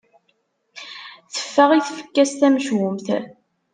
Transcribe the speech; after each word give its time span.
Teffeɣ 1.33 1.69
i 1.73 1.79
tfekka-s 1.87 2.33
tamcumt. 2.39 3.07